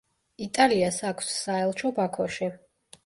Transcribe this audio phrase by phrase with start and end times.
[0.45, 2.49] იტალიას აქვს საელჩო ბაქოში.